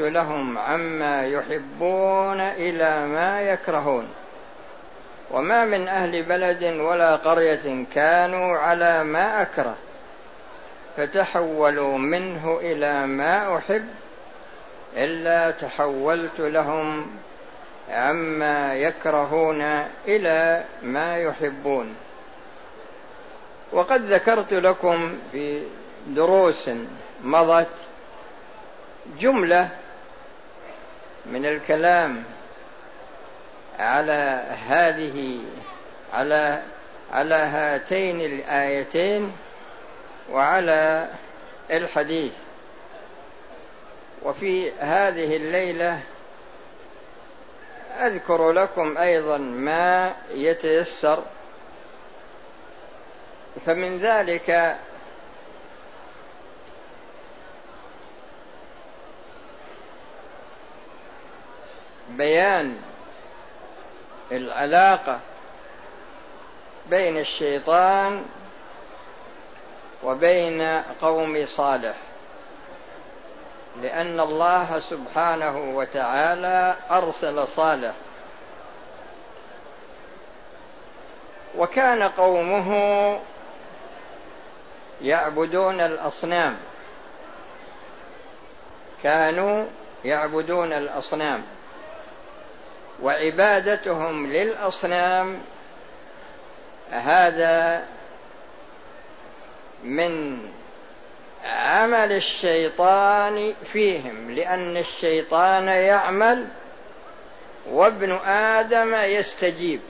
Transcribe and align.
لهم 0.00 0.58
عما 0.58 1.26
يحبون 1.26 2.40
إلى 2.40 3.06
ما 3.06 3.40
يكرهون. 3.42 4.08
وما 5.30 5.64
من 5.64 5.88
أهل 5.88 6.22
بلد 6.22 6.62
ولا 6.62 7.16
قرية 7.16 7.84
كانوا 7.94 8.56
على 8.56 9.04
ما 9.04 9.42
أكره 9.42 9.76
فتحولوا 10.96 11.98
منه 11.98 12.58
إلى 12.60 13.06
ما 13.06 13.56
أحب 13.56 13.88
إلا 14.96 15.50
تحولت 15.50 16.40
لهم 16.40 17.06
عما 17.90 18.74
يكرهون 18.74 19.62
إلى 20.08 20.64
ما 20.82 21.16
يحبون. 21.16 21.94
وقد 23.72 24.04
ذكرت 24.04 24.54
لكم 24.54 25.18
في 25.32 25.62
دروس 26.06 26.70
مضت 27.24 27.72
جملة 29.20 29.68
من 31.32 31.46
الكلام 31.46 32.24
على 33.78 34.44
هذه 34.68 35.40
على 36.12 36.62
على 37.12 37.34
هاتين 37.34 38.20
الآيتين 38.20 39.32
وعلى 40.30 41.08
الحديث. 41.70 42.32
وفي 44.22 44.72
هذه 44.72 45.36
الليلة 45.36 46.00
أذكر 48.00 48.52
لكم 48.52 48.98
أيضا 48.98 49.38
ما 49.38 50.14
يتيسر. 50.34 51.22
فمن 53.66 53.98
ذلك 53.98 54.76
بيان 62.18 62.76
العلاقة 64.32 65.20
بين 66.90 67.18
الشيطان 67.18 68.24
وبين 70.04 70.62
قوم 71.00 71.46
صالح 71.46 71.94
لأن 73.82 74.20
الله 74.20 74.78
سبحانه 74.78 75.76
وتعالى 75.76 76.76
أرسل 76.90 77.48
صالح. 77.48 77.92
وكان 81.56 82.02
قومه 82.02 82.70
يعبدون 85.02 85.80
الأصنام 85.80 86.56
كانوا 89.02 89.66
يعبدون 90.04 90.72
الأصنام. 90.72 91.57
وعبادتهم 93.02 94.26
للأصنام 94.26 95.40
هذا 96.90 97.84
من 99.84 100.42
عمل 101.44 102.12
الشيطان 102.12 103.54
فيهم 103.72 104.30
لأن 104.30 104.76
الشيطان 104.76 105.68
يعمل 105.68 106.46
وابن 107.70 108.12
آدم 108.26 108.94
يستجيب. 108.94 109.80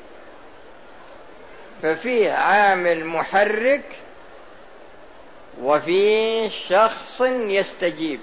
ففيه 1.83 2.33
عامل 2.33 3.05
محرك 3.05 3.85
وفيه 5.63 6.49
شخص 6.49 7.21
يستجيب. 7.31 8.21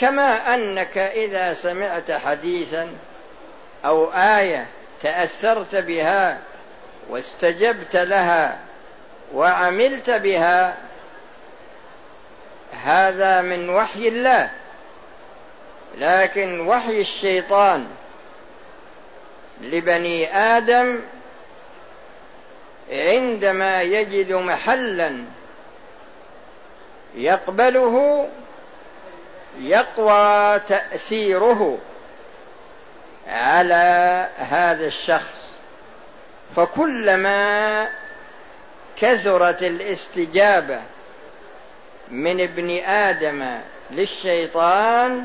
كما 0.00 0.54
أنك 0.54 0.98
إذا 0.98 1.54
سمعت 1.54 2.12
حديثا 2.12 2.90
أو 3.84 4.12
آية 4.12 4.66
تأثرت 5.02 5.76
بها 5.76 6.38
واستجبت 7.10 7.96
لها 7.96 8.58
وعملت 9.34 10.10
بها 10.10 10.76
هذا 12.84 13.40
من 13.40 13.70
وحي 13.70 14.08
الله. 14.08 14.50
لكن 15.98 16.60
وحي 16.60 17.00
الشيطان 17.00 17.86
لبني 19.60 20.36
آدم 20.36 21.00
عندما 22.90 23.82
يجد 23.82 24.32
محلا 24.32 25.24
يقبله 27.14 28.28
يقوى 29.58 30.58
تأثيره 30.60 31.78
على 33.26 34.28
هذا 34.38 34.86
الشخص. 34.86 35.50
فكلما 36.56 37.88
كثرت 38.96 39.62
الاستجابة 39.62 40.80
من 42.10 42.40
ابن 42.40 42.70
آدم 42.84 43.60
للشيطان 43.90 45.24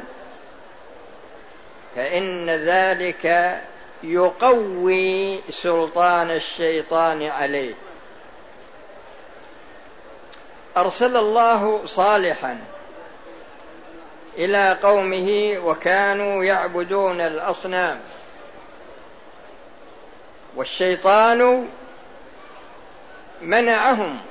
فإن 1.95 2.49
ذلك 2.49 3.57
يقوي 4.03 5.39
سلطان 5.49 6.31
الشيطان 6.31 7.23
عليه. 7.23 7.73
أرسل 10.77 11.17
الله 11.17 11.85
صالحا 11.85 12.59
إلى 14.37 14.77
قومه 14.83 15.57
وكانوا 15.63 16.43
يعبدون 16.43 17.21
الأصنام. 17.21 18.01
والشيطان 20.55 21.69
منعهم. 23.41 24.21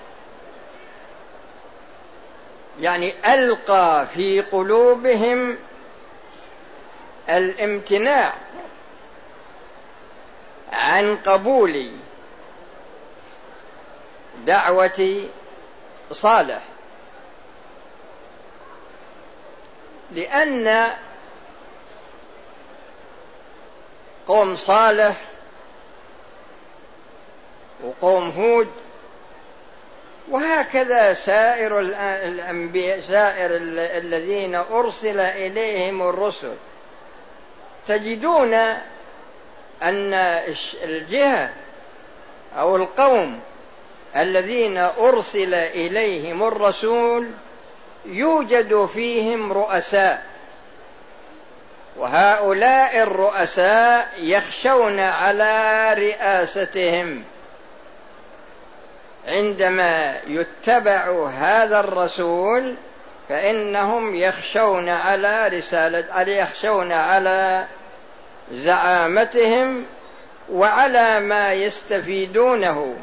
يعني 2.80 3.34
ألقى 3.34 4.06
في 4.14 4.40
قلوبهم 4.40 5.58
الامتناع 7.28 8.34
عن 10.72 11.16
قبول 11.16 11.90
دعوة 14.46 15.28
صالح. 16.12 16.62
لأن 20.14 20.92
قوم 24.26 24.56
صالح 24.56 25.16
وقوم 27.84 28.30
هود 28.30 28.68
وهكذا 30.30 31.12
سائر 31.12 31.80
الأنبياء 31.80 33.00
سائر 33.00 33.50
الذين 33.96 34.54
أرسل 34.54 35.20
إليهم 35.20 36.02
الرسل. 36.02 36.54
تجدون 37.86 38.54
أن 39.82 40.14
الجهة 40.84 41.52
أو 42.56 42.76
القوم 42.76 43.40
الذين 44.16 44.78
أرسل 44.78 45.54
إليهم 45.54 46.42
الرسول 46.42 47.30
يوجد 48.06 48.84
فيهم 48.84 49.52
رؤساء. 49.52 50.22
وهؤلاء 51.96 53.02
الرؤساء 53.02 54.08
يخشون 54.18 55.00
على 55.00 55.94
رئاستهم. 55.94 57.24
عندما 59.28 60.16
يتبع 60.26 61.28
هذا 61.28 61.80
الرسول 61.80 62.74
فإنهم 63.28 64.14
يخشون 64.14 64.88
على 64.88 65.48
رسالة 65.48 66.20
يخشون 66.32 66.92
على 66.92 67.64
زعامتهم 68.52 69.84
وعلى 70.52 71.20
ما 71.20 71.52
يستفيدونه 71.52 72.96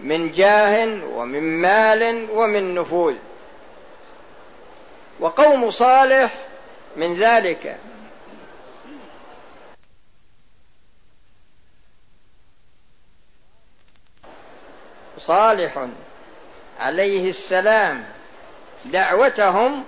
من 0.00 0.30
جاه 0.30 0.98
ومن 1.14 1.60
مال 1.60 2.30
ومن 2.30 2.74
نفوذ. 2.74 3.14
وقوم 5.24 5.70
صالح 5.70 6.34
من 6.96 7.14
ذلك. 7.14 7.78
صالح 15.18 15.88
عليه 16.78 17.30
السلام 17.30 18.04
دعوتهم 18.84 19.84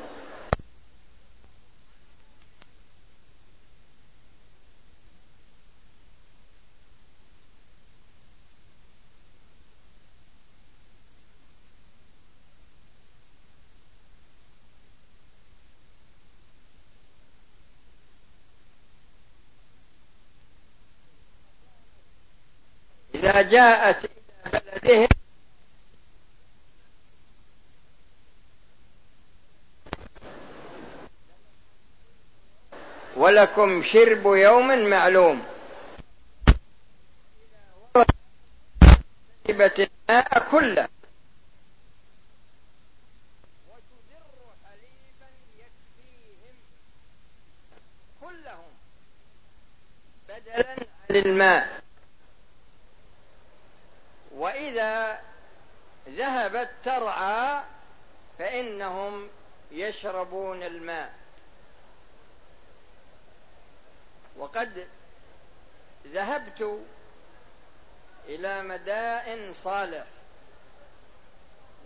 إذا 23.17 23.33
جاءت 23.51 24.05
إلى 24.05 24.61
بلدهم 24.83 25.09
ولكم 33.17 33.83
شرب 33.83 34.27
يوم 34.27 34.91
معلوم. 34.91 35.45
الماء 39.49 40.51
كله. 40.51 40.89
وتدر 43.69 44.27
كلهم. 48.21 48.73
بدلا 50.29 50.71
عن 51.11 51.17
الماء. 51.17 51.76
ذهبت 56.09 56.71
ترعى 56.85 57.63
فإنهم 58.39 59.29
يشربون 59.71 60.63
الماء. 60.63 61.15
وقد 64.39 64.89
ذهبت 66.07 66.81
إلى 68.29 68.63
مدائن 68.63 69.55
صالح 69.55 70.07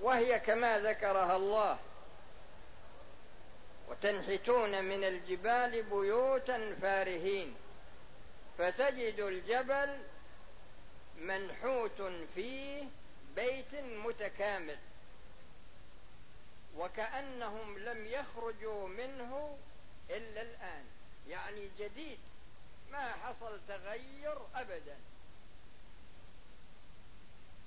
وهي 0.03 0.39
كما 0.39 0.79
ذكرها 0.79 1.37
الله 1.37 1.79
وتنحتون 3.89 4.85
من 4.85 5.05
الجبال 5.05 5.83
بيوتا 5.83 6.75
فارهين 6.83 7.55
فتجد 8.59 9.21
الجبل 9.21 9.99
منحوت 11.21 12.03
فيه 12.35 12.89
بيت 13.37 13.75
متكامل 13.75 14.79
وكأنهم 16.77 17.79
لم 17.79 18.07
يخرجوا 18.07 18.89
منه 18.89 19.59
إلا 20.11 20.43
الآن. 20.43 20.85
يعني 21.29 21.69
جديد 21.79 22.19
ما 22.91 23.13
حصل 23.13 23.61
تغير 23.69 24.39
أبدا. 24.55 24.97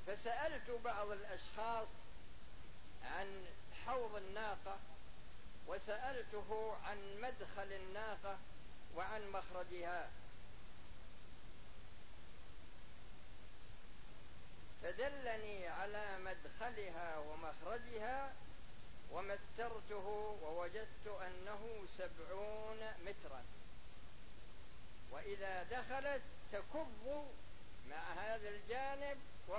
فسألت 0.08 0.72
بعض 0.84 1.12
الأشخاص 1.12 1.88
عن 3.04 3.46
حوض 3.86 4.16
الناقة 4.16 4.80
وسألته 5.68 6.76
عن 6.84 6.98
مدخل 7.22 7.74
الناقة 7.74 8.38
وعن 8.96 9.30
مخرجها 9.32 10.10
فدلني 14.84 15.68
على 15.68 16.18
مدخلها 16.64 17.18
ومخرجها 17.18 18.34
ومترته 19.12 20.08
ووجدت 20.44 21.08
أنه 21.08 21.86
سبعون 21.98 22.80
مترا. 23.06 23.44
وإذا 25.12 25.64
دخلت 25.64 26.22
تكب 26.52 27.26
مع 27.90 28.14
هذا 28.14 28.50
الجانب 28.50 29.18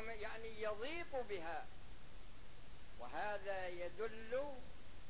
يعني 0.08 0.62
يضيق 0.62 1.20
بها. 1.28 1.66
وهذا 2.98 3.68
يدل 3.68 4.54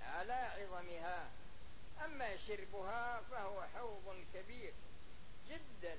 على 0.01 0.33
عظمها. 0.33 1.29
أما 2.05 2.37
شربها 2.37 3.21
فهو 3.31 3.63
حوض 3.63 4.25
كبير 4.35 4.73
جدا. 5.49 5.99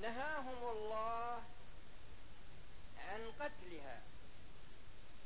نهاهم 0.00 0.68
الله 0.70 1.42
عن 2.98 3.32
قتلها. 3.40 4.00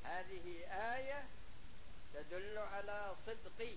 هذه 0.04 0.64
آية 0.94 1.24
تدل 2.14 2.58
على 2.58 3.14
صدق 3.26 3.76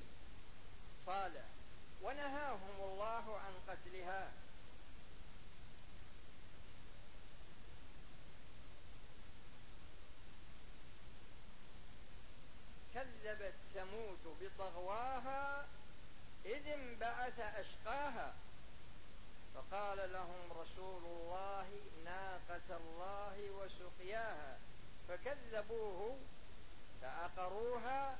صالح. 1.05 1.45
ونهاهم 2.01 2.79
الله 2.79 3.39
عن 3.39 3.53
قتلها. 3.67 4.31
كذبت 12.93 13.53
ثمود 13.73 14.37
بطغواها 14.41 15.67
إذ 16.45 16.67
انبعث 16.67 17.39
أشقاها. 17.39 18.33
فقال 19.55 20.13
لهم 20.13 20.51
رسول 20.51 21.03
الله 21.05 21.67
ناقة 22.05 22.77
الله 22.77 23.49
وسقياها. 23.51 24.57
فكذبوه 25.09 26.17
فعقروها 27.01 28.19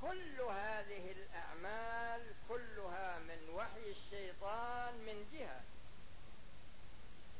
كل 0.00 0.40
هذه 0.40 1.12
الأعمال 1.12 2.34
كلها 2.48 3.18
من 3.18 3.48
وحي 3.54 3.90
الشيطان 3.90 4.94
من 4.94 5.28
جهة 5.32 5.60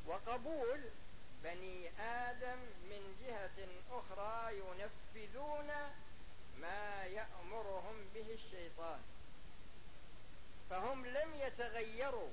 وقبول 0.07 0.83
بني 1.43 1.89
آدم 2.01 2.59
من 2.89 3.15
جهة 3.21 3.67
أخرى 3.91 4.57
ينفذون 4.57 5.67
ما 6.59 7.03
يأمرهم 7.03 8.09
به 8.13 8.33
الشيطان. 8.33 8.99
فهم 10.69 11.05
لم 11.05 11.35
يتغيروا 11.35 12.29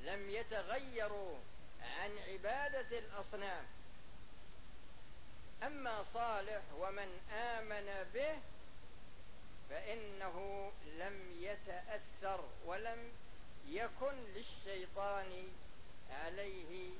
لم 0.00 0.30
يتغيروا 0.30 1.38
عن 1.84 2.18
عبادة 2.18 2.98
الأصنام. 2.98 3.64
أما 5.62 6.04
صالح 6.14 6.62
ومن 6.78 7.20
آمن 7.32 8.10
به 8.14 8.38
فإنه 9.70 10.70
لم 10.98 11.36
يتأثر 11.40 12.44
ولم 12.66 13.12
يكن 13.68 14.14
للشيطان 14.34 15.48
عليه 16.10 16.90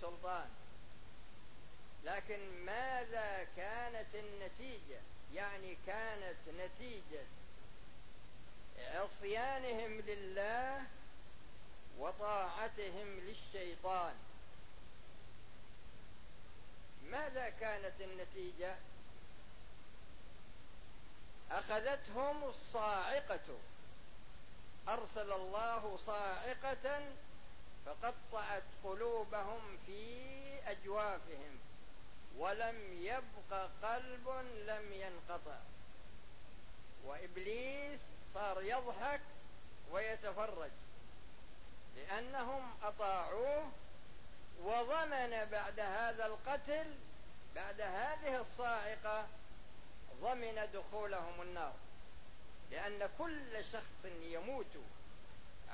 سلطان. 0.00 0.48
لكن 2.04 2.64
ماذا 2.64 3.46
كانت 3.56 4.14
النتيجة؟ 4.14 5.00
يعني 5.34 5.76
كانت 5.86 6.36
نتيجة 6.48 7.24
عصيانهم 8.78 10.00
لله 10.00 10.86
وطاعتهم 11.98 13.20
للشيطان. 13.20 14.14
ماذا 17.10 17.48
كانت 17.48 18.00
النتيجة؟ 18.00 18.76
أخذتهم 21.50 22.44
الصاعقة. 22.44 23.58
أرسل 24.88 25.32
الله 25.32 25.98
صاعقة 26.06 27.12
فقطعت 27.86 28.62
قلوبهم 28.84 29.78
في 29.86 30.24
أجوافهم 30.66 31.58
ولم 32.38 33.02
يبق 33.02 33.68
قلب 33.82 34.28
لم 34.66 34.92
ينقطع. 34.92 35.58
وإبليس 37.04 38.00
صار 38.34 38.62
يضحك 38.62 39.20
ويتفرج. 39.92 40.70
لأنهم 41.96 42.62
أطاعوه 42.82 43.70
وضمن 44.62 45.44
بعد 45.52 45.80
هذا 45.80 46.26
القتل 46.26 46.94
بعد 47.54 47.80
هذه 47.80 48.40
الصاعقة 48.40 49.26
ضمن 50.20 50.68
دخولهم 50.74 51.42
النار. 51.42 51.74
لأن 52.70 53.08
كل 53.18 53.64
شخص 53.72 54.04
يموت 54.22 54.76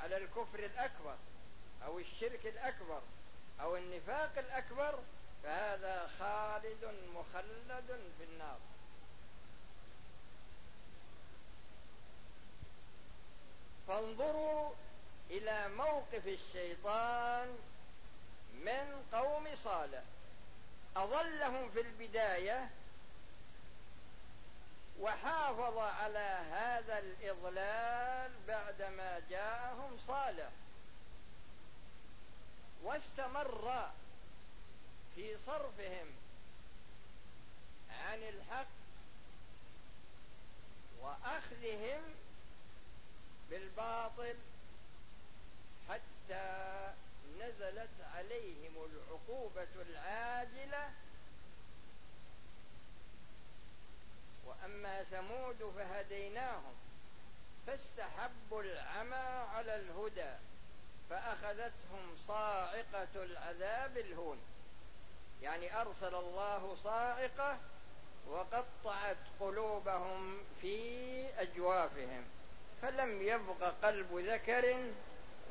على 0.03 0.17
الكفر 0.17 0.59
الأكبر 0.59 1.17
أو 1.85 1.99
الشرك 1.99 2.47
الأكبر 2.47 3.03
أو 3.61 3.77
النفاق 3.77 4.39
الأكبر 4.39 4.99
فهذا 5.43 6.11
خالد 6.19 6.85
مخلد 7.15 8.01
في 8.19 8.25
النار. 8.25 8.59
فانظروا 13.89 14.71
إلى 15.31 15.69
موقف 15.69 16.27
الشيطان 16.27 17.59
من 18.55 19.05
قوم 19.13 19.57
صالح. 19.57 20.03
أضلهم 20.97 21.71
في 21.71 21.81
البداية 21.81 22.71
وحافظ 25.01 25.79
على 25.79 26.45
هذا 26.53 26.99
الإضلال 26.99 28.31
بعدما 28.49 29.23
جاءهم 29.31 29.99
صالح. 30.07 30.51
واستمر 32.83 33.91
في 35.15 35.39
صرفهم 35.47 36.07
عن 37.91 38.23
الحق 38.23 38.67
وأخذهم 41.01 42.03
بالباطل 43.51 44.35
نزلت 47.39 48.01
عليهم 48.15 48.73
العقوبة 48.77 49.83
العاجلة. 49.89 50.91
وأما 54.47 55.05
ثمود 55.05 55.73
فهديناهم 55.77 56.75
فاستحبوا 57.67 58.63
العمى 58.63 59.47
على 59.55 59.77
الهدى 59.77 60.33
فأخذتهم 61.11 62.17
صاعقة 62.29 63.09
العذاب 63.15 63.99
الهون. 63.99 64.39
يعني 65.43 65.81
أرسل 65.81 66.15
الله 66.15 66.77
صاعقة 66.85 67.59
وقطعت 68.29 69.17
قلوبهم 69.41 70.39
في 70.61 71.41
أجوافهم 71.43 72.25
فلم 72.83 73.23
يبق 73.23 73.65
قلب 73.83 74.15
ذكر 74.15 74.93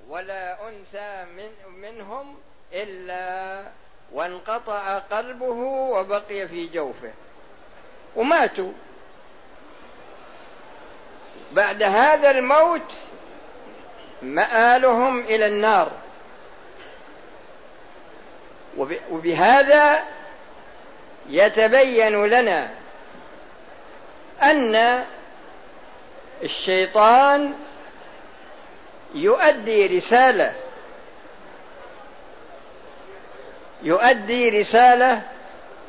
ولا 0.08 0.58
أنثى 0.68 1.25
من 1.38 1.72
منهم 1.82 2.38
إلا 2.74 3.63
وانقطع 4.12 4.98
قلبه 4.98 5.58
وبقي 5.65 6.48
في 6.48 6.68
جوفه. 6.68 7.12
وماتوا. 8.15 8.72
بعد 11.51 11.84
هذا 11.84 12.32
الموت 12.32 12.94
مآلهم 14.22 15.20
إلى 15.20 15.46
النار. 15.46 15.91
وبهذا 19.12 20.03
يتبين 21.29 22.25
لنا 22.25 22.70
أن 24.41 25.03
الشيطان 26.44 27.53
يؤدي 29.16 29.98
رسالة. 29.98 30.54
يؤدي 33.84 34.50
رسالة 34.50 35.22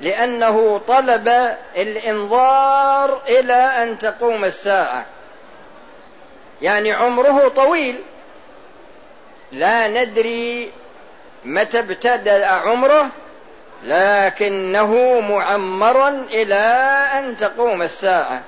لأنه 0.00 0.79
طلب 0.79 1.57
الإنظار 1.77 3.23
إلى 3.29 3.53
أن 3.53 3.99
تقوم 3.99 4.45
الساعة. 4.45 5.07
يعني 6.62 6.93
عمره 6.93 7.49
طويل. 7.49 8.03
لا 9.53 9.89
ندري 9.89 10.73
متى 11.45 11.79
ابتدأ 11.79 12.47
عمره 12.47 13.09
لكنه 13.83 15.21
معمر 15.21 16.09
إلى 16.09 16.55
أن 17.19 17.37
تقوم 17.37 17.83
الساعة. 17.83 18.43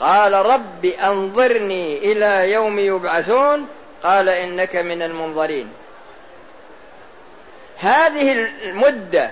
قال 0.00 0.32
رب 0.32 0.84
أنظرني 0.84 2.12
إلى 2.12 2.52
يوم 2.52 2.78
يبعثون 2.78 3.68
قال 4.02 4.28
إنك 4.28 4.76
من 4.76 5.02
المنظرين. 5.02 5.72
هذه 7.78 8.32
المدة 8.32 9.30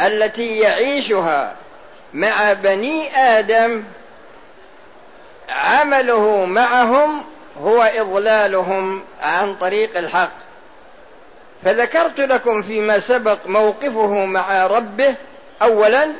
التي 0.00 0.58
يعيشها 0.58 1.56
مع 2.14 2.52
بني 2.52 3.16
آدم 3.16 3.84
عمله 5.48 6.44
معهم 6.44 7.24
هو 7.62 7.82
إضلالهم 7.82 9.02
عن 9.22 9.54
طريق 9.54 9.98
الحق. 9.98 10.32
فذكرت 11.64 12.20
لكم 12.20 12.62
فيما 12.62 12.98
سبق 12.98 13.38
موقفه 13.46 14.24
مع 14.24 14.66
ربه 14.66 15.14
أولا 15.62 16.12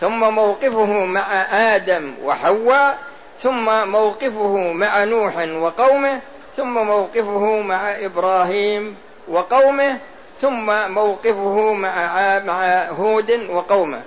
ثم 0.00 0.20
موقفه 0.34 1.04
مع 1.04 1.32
آدم 1.74 2.14
وحواء 2.22 2.98
ثم 3.42 3.88
موقفه 3.88 4.56
مع 4.72 5.04
نوح 5.04 5.36
وقومه 5.36 6.20
ثم 6.56 6.74
موقفه 6.74 7.60
مع 7.60 7.90
إبراهيم 7.90 8.96
وقومه 9.28 9.98
ثم 10.40 10.90
موقفه 10.90 11.72
مع 11.72 12.38
مع 12.38 12.84
هود 12.84 13.30
وقومه. 13.30 14.02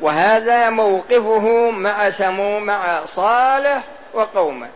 وهذا 0.00 0.70
موقفه 0.70 1.70
مع 1.70 2.10
سمو 2.10 2.60
مع 2.60 3.06
صالح 3.06 3.84
وقومه. 4.14 4.68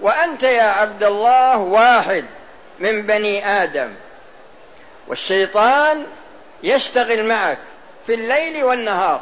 وأنت 0.00 0.42
يا 0.42 0.62
عبد 0.62 1.02
الله 1.02 1.58
واحد 1.58 2.24
من 2.78 3.02
بني 3.02 3.46
آدم. 3.46 3.94
والشيطان 5.08 6.06
يشتغل 6.62 7.24
معك 7.24 7.58
في 8.06 8.14
الليل 8.14 8.64
والنهار. 8.64 9.20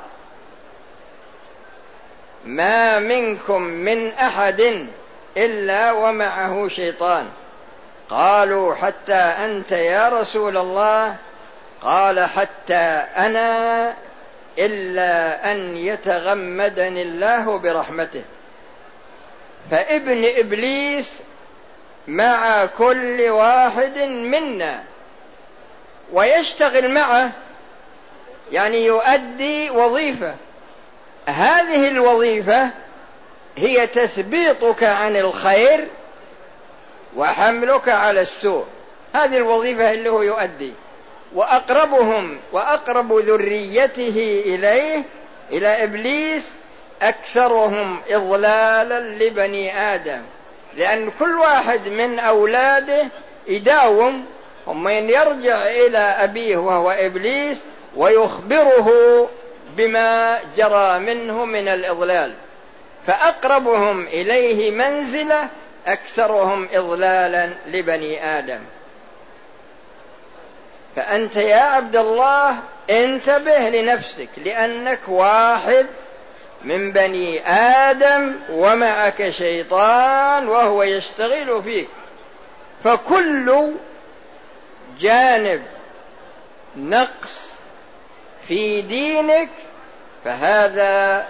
ما 2.45 2.99
منكم 2.99 3.63
من 3.63 4.13
أحد 4.13 4.87
إلا 5.37 5.93
ومعه 5.93 6.69
شيطان. 6.69 7.29
قالوا 8.11 8.75
حتى 8.75 9.15
أنت 9.15 9.73
يا 9.73 10.09
رسول 10.09 10.57
الله. 10.57 11.17
قال 11.83 12.21
حتى 12.21 13.05
أنا 13.17 13.95
إلا 14.59 15.53
أن 15.53 15.77
يتغمدني 15.77 17.03
الله 17.03 17.59
برحمته. 17.59 18.23
فابن 19.71 20.25
إبليس 20.37 21.21
مع 22.09 22.65
كل 22.67 23.23
واحد 23.29 23.99
منا 23.99 24.83
ويشتغل 26.13 26.91
معه 26.91 27.31
يعني 28.53 28.85
يؤدي 28.87 29.71
وظيفة. 29.71 30.35
هذه 31.27 31.89
الوظيفة 31.89 32.71
هي 33.57 33.87
تثبيطك 33.87 34.85
عن 34.85 35.17
الخير 35.17 35.89
وحملك 37.17 37.89
على 37.89 38.21
السوء. 38.21 38.65
هذه 39.15 39.37
الوظيفة 39.37 39.93
اللي 39.93 40.09
هو 40.09 40.23
يؤدي. 40.23 40.73
وأقربهم 41.35 42.39
وأقرب 42.53 43.13
ذريته 43.13 44.43
إليه 44.47 45.03
إلى 45.53 45.85
إبليس 45.85 46.49
أكثرهم 47.03 48.01
اضلالا 48.11 49.01
لبني 49.01 49.79
آدم. 49.79 50.23
لأن 50.77 51.11
كل 51.19 51.35
واحد 51.35 51.89
من 51.89 52.19
أولاده 52.19 53.07
يداوم 53.47 54.25
ثم 54.67 54.89
يرجع 54.89 55.63
إلى 55.63 55.99
أبيه 55.99 56.57
وهو 56.57 56.91
إبليس 56.91 57.63
ويخبره 57.97 58.91
بما 59.77 60.39
جرى 60.57 60.99
منه 60.99 61.45
من 61.45 61.69
الإضلال. 61.69 62.35
فأقربهم 63.07 64.07
إليه 64.07 64.71
منزلة 64.71 65.49
أكثرهم 65.87 66.69
إضلالا 66.73 67.51
لبني 67.67 68.39
آدم. 68.39 68.61
فأنت 70.97 71.37
يا 71.37 71.61
عبد 71.61 71.97
الله 71.97 72.57
انتبه 72.91 73.59
لنفسك 73.59 74.29
لأنك 74.45 75.01
واحد 75.09 75.87
من 76.65 76.93
بني 76.93 77.49
آدم 77.49 78.37
ومعك 78.51 79.31
شيطان 79.31 80.49
وهو 80.49 80.83
يشتغل 80.83 81.63
فيك. 81.63 81.89
فكل 82.85 83.73
جانب 85.01 85.63
نقص 86.77 87.55
في 88.49 88.83
دينك 88.83 89.51
فهذا 90.25 91.27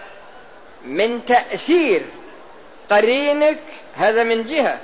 من 0.85 1.25
تأثير 1.25 2.02
قرينك 2.90 3.62
هذا 4.00 4.23
من 4.23 4.45
جهة. 4.45 4.78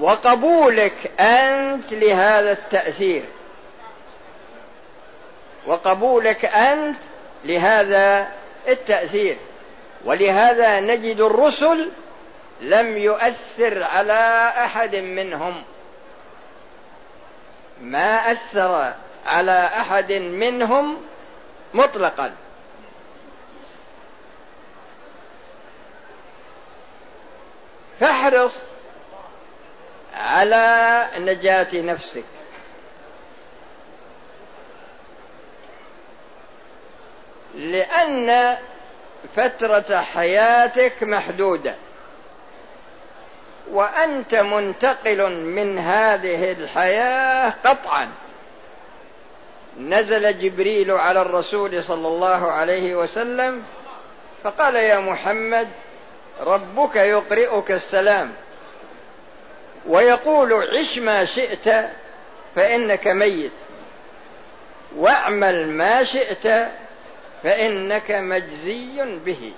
وقبولك 0.00 1.20
أنت 1.20 1.92
لهذا 1.92 2.52
التأثير. 2.52 3.24
وقبولك 5.66 6.44
أنت 6.44 6.98
لهذا 7.44 8.28
التأثير. 8.68 9.36
ولهذا 10.04 10.80
نجد 10.80 11.20
الرسل 11.20 11.90
لم 12.60 12.96
يؤثر 12.96 13.82
على 13.82 14.52
أحد 14.56 14.96
منهم. 14.96 15.62
ما 17.80 18.32
أثر 18.32 18.92
على 19.26 19.70
أحد 19.76 20.12
منهم 20.12 21.00
مطلقا. 21.74 22.32
فاحرص 28.02 28.58
على 30.14 31.08
نجاة 31.16 31.68
نفسك. 31.74 32.24
لأن 37.54 38.56
فترة 39.36 40.00
حياتك 40.00 41.02
محدودة. 41.02 41.74
وأنت 43.70 44.34
منتقل 44.34 45.30
من 45.32 45.78
هذه 45.78 46.52
الحياة 46.52 47.54
قطعا. 47.64 48.08
نزل 49.78 50.38
جبريل 50.38 50.90
على 50.90 51.22
الرسول 51.22 51.84
صلى 51.84 52.08
الله 52.08 52.52
عليه 52.52 52.94
وسلم 52.94 53.62
فقال 54.44 54.76
يا 54.76 54.98
محمد 54.98 55.68
ربك 56.42 56.96
يقرئك 56.96 57.70
السلام 57.70 58.32
ويقول 59.86 60.52
عش 60.52 60.98
ما 60.98 61.24
شئت 61.24 61.90
فإنك 62.56 63.08
ميت 63.08 63.52
واعمل 64.96 65.68
ما 65.68 66.04
شئت 66.04 66.68
فإنك 67.42 68.10
مجزي 68.10 69.18
به 69.24 69.52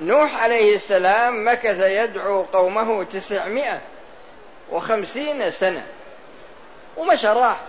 نوح 0.00 0.42
عليه 0.42 0.74
السلام 0.74 1.48
مكث 1.48 1.80
يدعو 1.80 2.42
قومه 2.42 3.04
تسعمائة 3.04 3.80
وخمسين 4.70 5.50
سنة 5.50 5.86
ومشى 6.96 7.26
راح. 7.26 7.60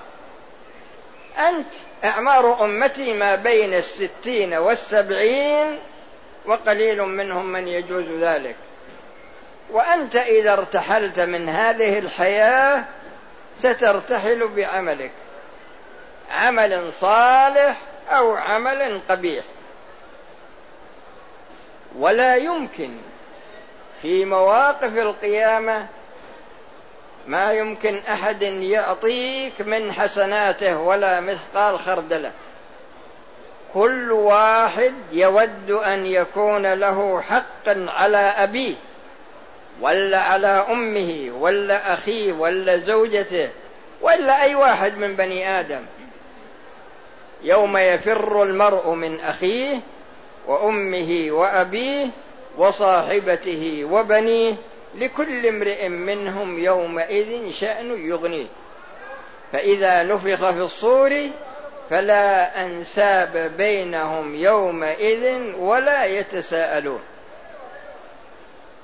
أنت 1.37 1.67
أعمار 2.05 2.65
أمتي 2.65 3.13
ما 3.13 3.35
بين 3.35 3.73
الستين 3.73 4.53
والسبعين 4.53 5.79
وقليل 6.45 7.01
منهم 7.01 7.45
من 7.45 7.67
يجوز 7.67 8.05
ذلك. 8.05 8.55
وأنت 9.71 10.15
إذا 10.15 10.53
ارتحلت 10.53 11.19
من 11.19 11.49
هذه 11.49 11.99
الحياة 11.99 12.85
سترتحل 13.59 14.47
بعملك. 14.47 15.11
عمل 16.31 16.93
صالح 16.93 17.77
أو 18.09 18.35
عمل 18.35 19.01
قبيح. 19.09 19.43
ولا 21.97 22.35
يمكن 22.35 22.91
في 24.01 24.25
مواقف 24.25 24.97
القيامة 24.97 25.87
ما 27.27 27.51
يمكن 27.51 27.97
أحد 27.97 28.43
يعطيك 28.43 29.61
من 29.61 29.91
حسناته 29.91 30.77
ولا 30.77 31.19
مثقال 31.19 31.79
خردله. 31.79 32.31
كل 33.73 34.11
واحد 34.11 34.93
يود 35.11 35.71
أن 35.71 36.05
يكون 36.05 36.73
له 36.73 37.21
حقا 37.21 37.85
على 37.87 38.17
أبيه 38.17 38.75
ولا 39.81 40.19
على 40.19 40.47
أمه 40.47 41.31
ولا 41.39 41.93
أخيه 41.93 42.33
ولا 42.33 42.77
زوجته 42.77 43.49
ولا 44.01 44.43
أي 44.43 44.55
واحد 44.55 44.97
من 44.97 45.15
بني 45.15 45.49
آدم. 45.59 45.81
يوم 47.43 47.77
يفر 47.77 48.43
المرء 48.43 48.89
من 48.89 49.19
أخيه 49.19 49.79
وأمه 50.47 51.27
وأبيه 51.29 52.07
وصاحبته 52.57 53.87
وبنيه 53.91 54.55
لكل 54.95 55.47
امرئ 55.47 55.87
منهم 55.87 56.59
يومئذ 56.59 57.51
شأن 57.51 58.07
يغنيه 58.07 58.47
فإذا 59.51 60.03
نفخ 60.03 60.49
في 60.49 60.59
الصور 60.59 61.29
فلا 61.89 62.65
أنساب 62.65 63.53
بينهم 63.57 64.35
يومئذ 64.35 65.53
ولا 65.55 66.05
يتساءلون. 66.05 67.01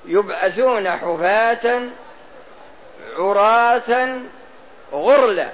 يبعثون 0.06 0.90
حفاة 0.90 1.82
عراة 3.18 4.18
غرلا. 4.92 5.50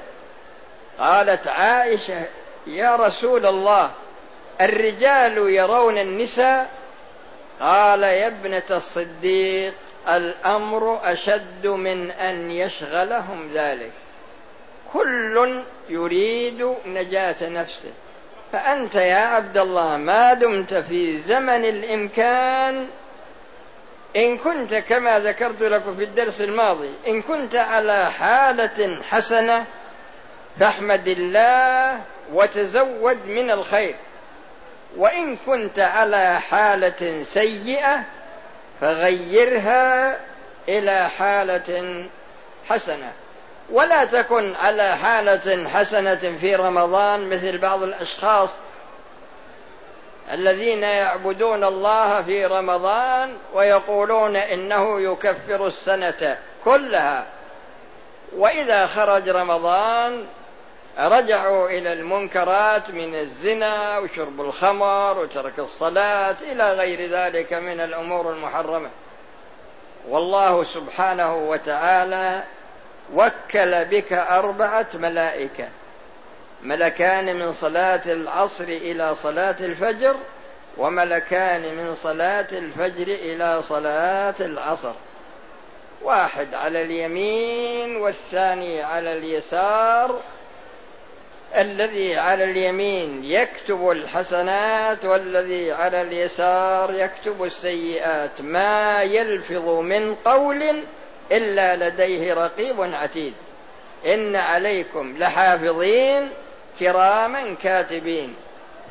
قالت 0.98 1.48
عائشة 1.48 2.24
يا 2.66 2.96
رسول 2.96 3.46
الله 3.46 3.90
الرجال 4.60 5.38
يرون 5.38 5.98
النساء؟ 5.98 6.70
قال 7.60 8.02
يا 8.02 8.26
ابنة 8.26 8.62
الصديق. 8.70 9.74
الأمر 10.08 11.00
أشد 11.12 11.66
من 11.66 12.10
أن 12.10 12.50
يشغلهم 12.50 13.50
ذلك. 13.54 13.92
كل 14.92 15.62
يريد 15.88 16.74
نجاة 16.86 17.48
نفسه. 17.48 17.92
فأنت 18.52 18.94
يا 18.94 19.16
عبد 19.16 19.58
الله 19.58 19.96
ما 19.96 20.34
دمت 20.34 20.74
في 20.74 21.18
زمن 21.18 21.64
الإمكان. 21.64 22.88
إن 24.16 24.38
كنت 24.38 24.74
كما 24.74 25.18
ذكرت 25.18 25.62
لكم 25.62 25.96
في 25.96 26.04
الدرس 26.04 26.40
الماضي 26.40 26.94
إن 27.08 27.22
كنت 27.22 27.56
على 27.56 28.10
حالة 28.12 29.02
حسنة 29.02 29.64
فاحمد 30.60 31.08
الله 31.08 32.00
وتزود 32.32 33.26
من 33.26 33.50
الخير. 33.50 33.96
وإن 34.96 35.36
كنت 35.36 35.78
على 35.78 36.40
حالة 36.40 37.22
سيئة 37.22 38.04
فغيرها 38.80 40.18
إلى 40.68 41.08
حالة 41.08 42.04
حسنة. 42.68 43.12
ولا 43.70 44.04
تكن 44.04 44.54
على 44.56 44.96
حالة 44.96 45.68
حسنة 45.68 46.36
في 46.40 46.54
رمضان 46.54 47.30
مثل 47.30 47.58
بعض 47.58 47.82
الأشخاص 47.82 48.50
الذين 50.32 50.82
يعبدون 50.82 51.64
الله 51.64 52.22
في 52.22 52.46
رمضان 52.46 53.36
ويقولون 53.54 54.36
إنه 54.36 55.00
يكفر 55.00 55.66
السنة 55.66 56.38
كلها. 56.64 57.26
وإذا 58.36 58.86
خرج 58.86 59.28
رمضان 59.28 60.26
رجعوا 60.98 61.68
إلى 61.68 61.92
المنكرات 61.92 62.90
من 62.90 63.14
الزنا 63.14 63.98
وشرب 63.98 64.40
الخمر 64.40 65.18
وترك 65.18 65.58
الصلاة 65.58 66.36
إلى 66.52 66.72
غير 66.72 67.10
ذلك 67.10 67.52
من 67.52 67.80
الأمور 67.80 68.30
المحرمة. 68.30 68.90
والله 70.08 70.64
سبحانه 70.64 71.36
وتعالى 71.36 72.42
وكل 73.14 73.84
بك 73.84 74.12
أربعة 74.12 74.86
ملائكة. 74.94 75.68
ملكان 76.62 77.36
من 77.36 77.52
صلاة 77.52 78.02
العصر 78.06 78.64
إلى 78.64 79.14
صلاة 79.14 79.56
الفجر 79.60 80.16
وملكان 80.76 81.76
من 81.76 81.94
صلاة 81.94 82.48
الفجر 82.52 83.06
إلى 83.08 83.62
صلاة 83.62 84.34
العصر. 84.40 84.92
واحد 86.02 86.54
على 86.54 86.82
اليمين 86.82 87.96
والثاني 87.96 88.82
على 88.82 89.18
اليسار 89.18 90.20
الذي 91.56 92.16
على 92.16 92.44
اليمين 92.44 93.24
يكتب 93.24 93.90
الحسنات 93.90 95.04
والذي 95.04 95.72
على 95.72 96.02
اليسار 96.02 96.94
يكتب 96.94 97.44
السيئات. 97.44 98.40
ما 98.40 99.02
يلفظ 99.02 99.68
من 99.68 100.14
قول 100.14 100.82
إلا 101.32 101.88
لديه 101.88 102.34
رقيب 102.34 102.80
عتيد. 102.80 103.34
إن 104.06 104.36
عليكم 104.36 105.18
لحافظين 105.18 106.30
كراما 106.80 107.54
كاتبين. 107.62 108.34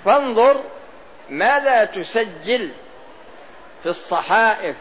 فانظر 0.06 0.62
ماذا 1.30 1.86
تسجل 1.86 2.70
في 3.84 3.90
الصحائف 3.90 4.76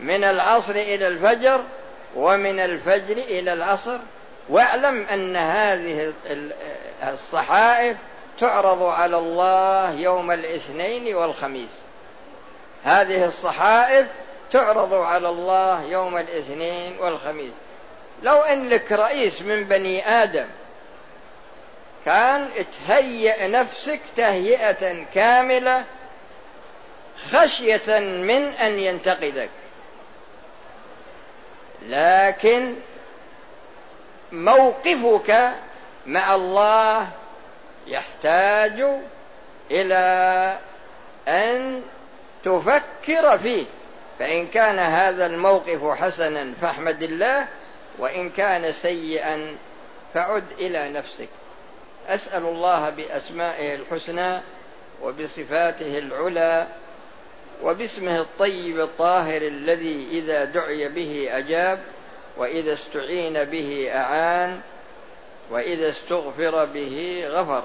من 0.00 0.24
العصر 0.24 0.74
إلى 0.74 1.08
الفجر 1.08 1.64
ومن 2.16 2.60
الفجر 2.60 3.16
إلى 3.16 3.52
العصر. 3.52 3.98
واعلم 4.48 5.06
أن 5.06 5.36
هذه 5.36 6.14
الصحائف 7.02 7.96
تعرض 8.38 8.82
على 8.82 9.18
الله 9.18 9.92
يوم 9.92 10.30
الاثنين 10.30 11.14
والخميس. 11.14 11.70
هذه 12.84 13.24
الصحائف 13.24 14.06
تعرض 14.50 14.94
على 14.94 15.28
الله 15.28 15.84
يوم 15.84 16.16
الاثنين 16.16 16.98
والخميس. 16.98 17.52
لو 18.22 18.40
ان 18.40 18.68
لك 18.68 18.92
رئيس 18.92 19.42
من 19.42 19.64
بني 19.64 20.08
آدم 20.08 20.46
كان 22.04 22.48
تهيئ 22.88 23.48
نفسك 23.48 24.00
تهيئة 24.16 25.04
كاملة 25.14 25.84
خشية 27.30 27.98
من 27.98 28.42
أن 28.44 28.78
ينتقدك. 28.78 29.50
لكن 31.82 32.74
موقفك 34.32 35.52
مع 36.06 36.34
الله 36.34 37.08
يحتاج 37.86 38.84
إلى 39.70 40.58
أن 41.28 41.82
تفكر 42.44 43.38
فيه. 43.38 43.64
فإن 44.18 44.46
كان 44.46 44.78
هذا 44.78 45.26
الموقف 45.26 45.98
حسنا 46.00 46.54
فاحمد 46.54 47.02
الله 47.02 47.46
وإن 47.98 48.30
كان 48.30 48.72
سيئا 48.72 49.56
فعد 50.14 50.44
إلى 50.58 50.88
نفسك. 50.88 51.28
أسأل 52.08 52.42
الله 52.42 52.90
بأسمائه 52.90 53.74
الحسنى 53.74 54.40
وبصفاته 55.02 55.98
العلى 55.98 56.66
وباسمه 57.62 58.20
الطيب 58.20 58.80
الطاهر 58.80 59.42
الذي 59.42 60.08
إذا 60.12 60.44
دعي 60.44 60.88
به 60.88 61.28
أجاب 61.30 61.78
وإذا 62.38 62.72
استعين 62.72 63.44
به 63.44 63.90
أعان 63.94 64.60
وإذا 65.50 65.90
استغفر 65.90 66.64
به 66.64 67.24
غفر. 67.28 67.62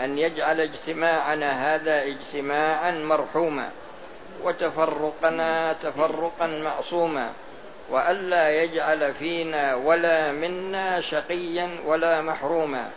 أن 0.00 0.18
يجعل 0.18 0.60
اجتماعنا 0.60 1.74
هذا 1.74 2.02
اجتماعا 2.02 2.90
مرحوما 2.90 3.70
وتفرقنا 4.42 5.72
تفرقا 5.72 6.46
معصوما. 6.46 7.30
والا 7.90 8.62
يجعل 8.62 9.14
فينا 9.14 9.74
ولا 9.74 10.32
منا 10.32 11.00
شقيا 11.00 11.78
ولا 11.86 12.22
محروما. 12.22 12.90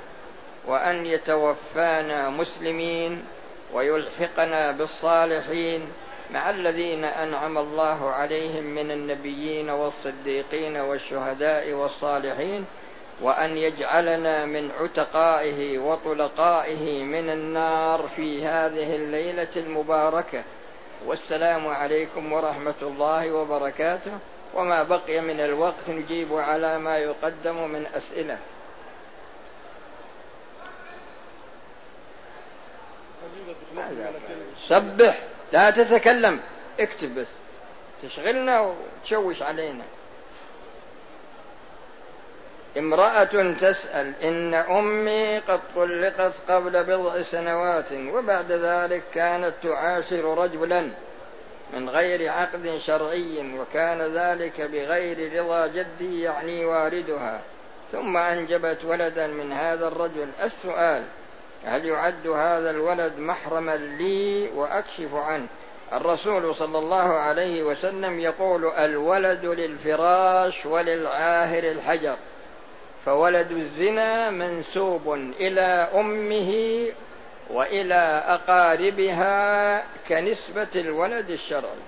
وأن 0.67 1.06
يتوفانا 1.06 2.30
مسلمين 2.30 3.26
ويلحقنا 3.74 4.71
بالصالحين 4.71 5.88
مع 6.33 6.49
الذين 6.49 7.03
أنعم 7.03 7.57
الله 7.57 8.09
عليهم 8.09 8.63
من 8.63 8.91
النبيين 8.91 9.69
والصديقين 9.69 10.77
والشهداء 10.77 11.71
والصالحين 11.71 12.65
وأن 13.21 13.57
يجعلنا 13.57 14.45
من 14.45 14.71
عتقائه 14.71 15.79
وطلقائه 15.79 17.03
من 17.03 17.29
النار 17.29 18.07
في 18.15 18.45
هذه 18.45 18.95
الليلة 18.95 19.47
المباركة. 19.55 20.43
والسلام 21.05 21.67
عليكم 21.67 22.33
ورحمة 22.33 22.81
الله 22.81 23.31
وبركاته. 23.31 24.11
وما 24.53 24.83
بقي 24.83 25.21
من 25.21 25.39
الوقت 25.39 25.89
نجيب 25.89 26.33
على 26.33 26.79
ما 26.79 26.97
يقدم 26.97 27.69
من 27.69 27.85
أسئلة. 27.85 28.37
سبح. 34.67 35.30
لا 35.53 35.69
تتكلم 35.69 36.39
اكتب 36.79 37.15
بس. 37.15 37.27
تشغلنا 38.03 38.59
وتشوش 38.59 39.41
علينا. 39.41 39.83
امرأة 42.77 43.53
تسأل 43.59 44.13
إن 44.23 44.53
أمي 44.53 45.39
قد 45.39 45.59
طلقت 45.75 46.33
قبل 46.47 46.83
بضع 46.83 47.21
سنوات 47.21 47.91
وبعد 47.91 48.51
ذلك 48.51 49.03
كانت 49.13 49.53
تعاشر 49.63 50.37
رجلا 50.37 50.91
من 51.73 51.89
غير 51.89 52.31
عقد 52.31 52.77
شرعي 52.77 53.59
وكان 53.59 54.01
ذلك 54.01 54.61
بغير 54.61 55.43
رضا 55.43 55.67
جدي 55.67 56.21
يعني 56.21 56.65
والدها. 56.65 57.41
ثم 57.91 58.17
أنجبت 58.17 58.85
ولدا 58.85 59.27
من 59.27 59.51
هذا 59.51 59.87
الرجل. 59.87 60.29
السؤال 60.43 61.03
هل 61.65 61.86
يعد 61.86 62.28
هذا 62.28 62.71
الولد 62.71 63.17
محرما 63.17 63.76
لي 63.78 64.50
وأكشف 64.56 65.13
عنه؟ 65.13 65.47
الرسول 65.93 66.56
صلى 66.56 66.78
الله 66.78 67.13
عليه 67.13 67.63
وسلم 67.63 68.19
يقول 68.19 68.65
الولد 68.65 69.45
للفراش 69.45 70.65
وللعاهر 70.65 71.63
الحجر 71.63 72.15
فولد 73.06 73.52
الزنا 73.52 74.30
منسوب 74.30 75.13
إلى 75.39 75.88
أمه 75.95 76.86
وإلى 77.50 78.24
أقاربها 78.28 79.84
كنسبة 80.08 80.67
الولد 80.76 81.30
الشرعي. 81.30 81.82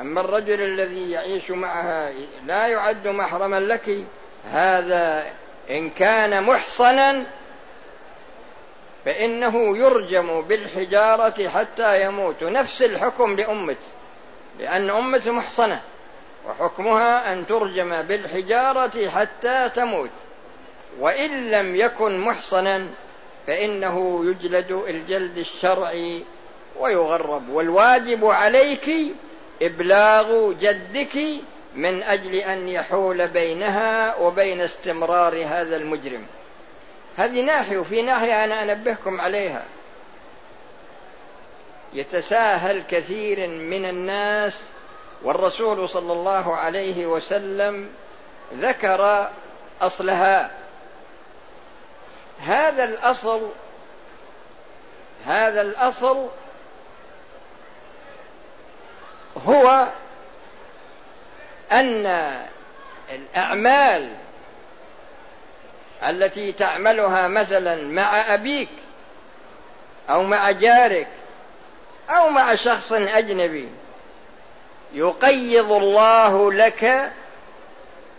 أما 0.00 0.20
الرجل 0.20 0.62
الذي 0.62 1.10
يعيش 1.10 1.50
معها 1.50 2.12
لا 2.46 2.66
يعد 2.66 3.08
محرما 3.08 3.60
لك 3.60 4.04
هذا 4.50 5.32
إن 5.72 5.90
كان 5.90 6.42
محصنا 6.42 7.26
فإنه 9.04 9.76
يرجم 9.78 10.40
بالحجارة 10.40 11.48
حتى 11.48 12.04
يموت. 12.04 12.42
نفس 12.42 12.82
الحكم 12.82 13.36
لأمة 13.36 13.76
لأن 14.58 14.90
أمة 14.90 15.22
محصنة 15.26 15.80
وحكمها 16.48 17.32
أن 17.32 17.46
ترجم 17.46 18.02
بالحجارة 18.02 19.08
حتى 19.08 19.68
تموت. 19.74 20.10
وإن 21.00 21.50
لم 21.50 21.76
يكن 21.76 22.18
محصنا 22.18 22.88
فإنه 23.46 24.24
يجلد 24.24 24.70
الجلد 24.88 25.38
الشرعي 25.38 26.24
ويغرب. 26.78 27.48
والواجب 27.48 28.24
عليك 28.24 28.90
إبلاغ 29.62 30.52
جدك 30.52 31.18
من 31.74 32.02
أجل 32.02 32.34
أن 32.34 32.68
يحول 32.68 33.28
بينها 33.28 34.16
وبين 34.16 34.60
استمرار 34.60 35.44
هذا 35.46 35.76
المجرم. 35.76 36.26
هذه 37.16 37.40
ناحية 37.40 37.78
وفي 37.78 38.02
ناحية 38.02 38.44
أنا 38.44 38.62
أنبهكم 38.62 39.20
عليها. 39.20 39.64
يتساهل 41.92 42.82
كثير 42.90 43.48
من 43.48 43.84
الناس 43.84 44.60
والرسول 45.22 45.88
صلى 45.88 46.12
الله 46.12 46.56
عليه 46.56 47.06
وسلم 47.06 47.88
ذكر 48.54 49.30
أصلها. 49.82 50.50
هذا 52.40 52.84
الأصل 52.84 53.48
هذا 55.26 55.60
الأصل 55.60 56.28
هو 59.46 59.88
أن 61.72 62.06
الأعمال 63.10 64.16
التي 66.02 66.52
تعملها 66.52 67.28
مثلا 67.28 67.92
مع 67.92 68.34
أبيك 68.34 68.68
أو 70.10 70.22
مع 70.22 70.50
جارك 70.50 71.08
أو 72.10 72.28
مع 72.28 72.54
شخص 72.54 72.92
أجنبي 72.92 73.68
يقيض 74.94 75.72
الله 75.72 76.52
لك 76.52 77.12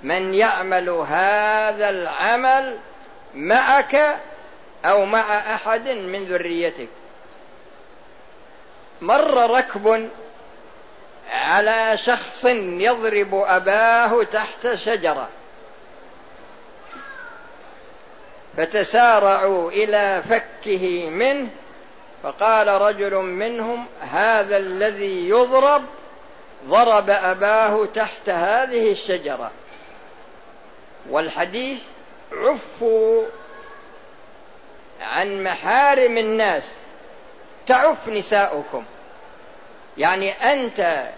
من 0.04 0.34
يعمل 0.34 0.89
هذا 0.89 1.89
العمل 1.89 2.78
معك 3.36 4.20
أو 4.86 5.06
مع 5.06 5.38
أحد 5.38 5.89
من 5.89 6.26
ذريتك. 6.26 6.88
مر 9.02 9.52
ركب 9.52 10.10
على 11.32 11.98
شخص 11.98 12.46
يضرب 12.46 13.36
أباه 13.36 14.24
تحت 14.24 14.74
شجرة. 14.74 15.30
فتسارعوا 18.58 19.72
إلى 19.72 20.24
فكه 20.30 21.10
منه 21.10 21.50
فقال 22.24 22.68
رجل 22.68 23.16
منهم 23.16 23.86
هذا 24.02 24.58
الذي 24.58 25.30
يضرب 25.30 25.84
ضرب 26.68 27.10
أباه 27.10 27.86
تحت 27.86 28.30
هذه 28.30 28.92
الشجرة. 28.92 29.52
والحديث 31.10 31.84
عفوا 32.32 33.26
عن 35.02 35.44
محارم 35.44 36.18
الناس 36.18 36.64
تعف 37.68 38.10
نساؤكم. 38.10 38.86
يعني 39.97 40.32
أنت 40.32 41.10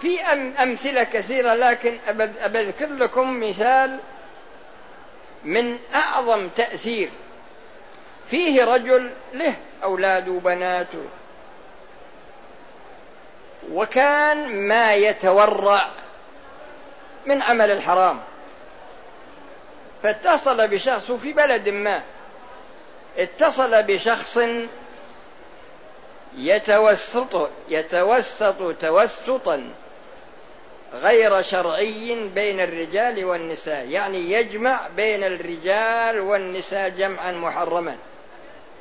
في 0.00 0.20
أمثلة 0.62 1.02
كثيرة 1.02 1.54
لكن 1.54 1.98
أذكر 2.44 2.86
لكم 2.86 3.40
مثال 3.40 3.98
من 5.44 5.78
أعظم 5.94 6.48
تأثير. 6.48 7.10
فيه 8.30 8.64
رجل 8.64 9.10
له 9.34 9.56
أولاد 9.82 10.28
وبنات 10.28 10.86
وكان 13.70 14.68
ما 14.68 14.94
يتورع 14.94 15.90
من 17.26 17.42
عمل 17.42 17.70
الحرام. 17.70 18.20
فاتصل 20.02 20.68
بشخص 20.68 21.12
في 21.12 21.32
بلد 21.32 21.68
ما 21.68 22.02
اتصل 23.18 23.82
بشخص 23.82 24.38
يتوسط 26.38 27.50
يتوسط 27.68 28.74
توسطا 28.80 29.70
غير 30.94 31.42
شرعي 31.42 32.28
بين 32.34 32.60
الرجال 32.60 33.24
والنساء. 33.24 33.88
يعني 33.88 34.32
يجمع 34.32 34.80
بين 34.96 35.24
الرجال 35.24 36.20
والنساء 36.20 36.88
جمعا 36.88 37.32
محرما. 37.32 37.96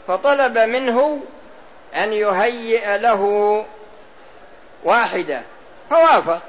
فطلب 0.07 0.57
منه 0.57 1.19
أن 1.95 2.13
يهيئ 2.13 2.97
له 2.97 3.21
واحدة. 4.83 5.41
فوافق. 5.89 6.41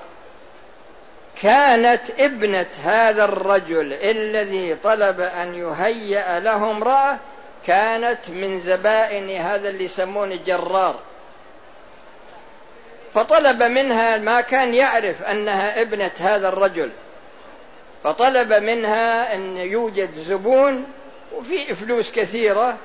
كانت 1.43 2.21
ابنة 2.21 2.67
هذا 2.85 3.25
الرجل 3.25 3.93
الذي 3.93 4.75
طلب 4.75 5.21
أن 5.21 5.55
يهيئ 5.55 6.41
له 6.41 6.71
امرأة 6.71 7.19
كانت 7.67 8.29
من 8.29 8.61
زبائن 8.61 9.31
هذا 9.31 9.69
اللي 9.69 9.85
يسمونه 9.85 10.39
جرار. 10.47 11.01
فطلب 13.15 13.63
منها 13.63 14.17
ما 14.17 14.41
كان 14.41 14.75
يعرف 14.75 15.23
أنها 15.23 15.81
ابنة 15.81 16.11
هذا 16.19 16.49
الرجل. 16.49 16.91
فطلب 18.05 18.53
منها 18.53 19.35
أن 19.35 19.57
يوجد 19.57 20.15
زبون 20.15 20.85
وفي 21.35 21.75
فلوس 21.75 22.13
كثيرة 22.13 22.77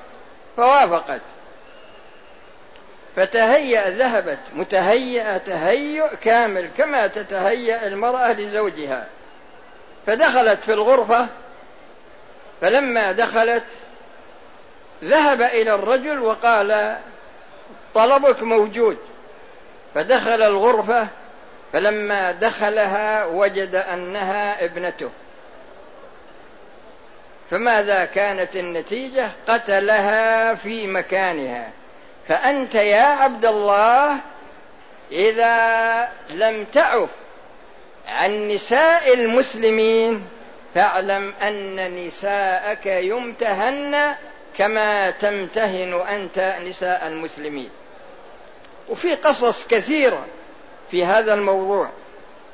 فوافقت. 0.56 1.20
فتهيأ 3.16 3.90
ذهبت. 3.90 4.38
متهيئة 4.52 5.36
تهيؤ 5.36 6.16
كامل 6.16 6.70
كما 6.78 7.06
تتهيأ 7.06 7.86
المرأة 7.86 8.32
لزوجها. 8.32 9.06
فدخلت 10.06 10.62
في 10.62 10.72
الغرفة. 10.72 11.28
فلما 12.60 13.12
دخلت 13.12 13.64
ذهب 15.04 15.42
إلى 15.42 15.74
الرجل 15.74 16.18
وقال 16.18 16.98
طلبك 17.94 18.42
موجود. 18.42 18.98
فدخل 19.94 20.42
الغرفة 20.42 21.08
فلما 21.72 22.32
دخلها 22.32 23.24
وجد 23.24 23.74
أنها 23.74 24.64
ابنته. 24.64 25.10
فماذا 27.50 28.04
كانت 28.04 28.56
النتيجة؟ 28.56 29.28
قتلها 29.48 30.54
في 30.54 30.86
مكانها. 30.86 31.70
فأنت 32.28 32.74
يا 32.74 33.02
عبد 33.02 33.46
الله 33.46 34.18
إذا 35.12 36.08
لم 36.30 36.64
تعف 36.64 37.08
عن 38.08 38.48
نساء 38.48 39.14
المسلمين 39.14 40.28
فاعلم 40.74 41.34
أن 41.42 41.94
نساءك 42.06 42.86
يمتهن 42.86 44.14
كما 44.60 45.10
تمتهن 45.10 45.94
أنت 45.94 46.56
نساء 46.62 47.06
المسلمين. 47.06 47.70
وفي 48.88 49.14
قصص 49.14 49.66
كثيرة 49.66 50.26
في 50.90 51.04
هذا 51.04 51.34
الموضوع 51.34 51.90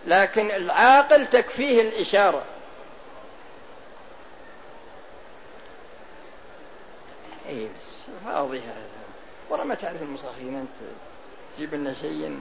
لكن 0.06 0.50
العاقل 0.50 1.26
تكفيه 1.26 1.80
الإشارة. 1.80 2.42
اي 7.48 7.64
بس 7.64 8.14
فاضي 8.24 8.58
هذا. 8.58 8.86
ورا 9.50 9.64
ما 9.64 9.74
تعرف 9.74 10.02
المصاخين 10.02 10.54
أنت 10.54 10.90
تجيب 11.56 11.74
لنا 11.74 11.94
شيء. 12.02 12.40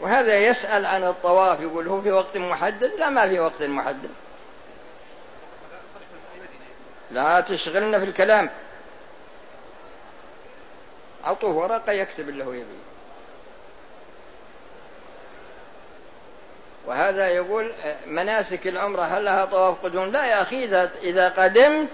وهذا 0.00 0.38
يسأل 0.38 0.86
عن 0.86 1.04
الطواف 1.04 1.60
يقول 1.60 1.88
هو 1.88 2.00
في 2.00 2.12
وقت 2.12 2.36
محدد؟ 2.36 2.92
لا 2.98 3.10
ما 3.10 3.28
في 3.28 3.40
وقت 3.40 3.62
محدد. 3.62 4.10
لا 7.12 7.40
تشغلنا 7.40 7.98
في 7.98 8.04
الكلام. 8.04 8.50
أعطوه 11.24 11.50
ورقة 11.50 11.92
يكتب 11.92 12.28
اللي 12.28 12.44
هو 12.44 12.52
يبيه. 12.52 12.90
وهذا 16.86 17.28
يقول 17.28 17.72
مناسك 18.06 18.66
العمرة 18.66 19.02
هل 19.02 19.24
لها 19.24 19.44
طواف 19.44 19.84
قدوم؟ 19.84 20.04
لا 20.04 20.26
يا 20.26 20.42
أخي 20.42 20.64
إذا 21.02 21.28
قدمت 21.28 21.88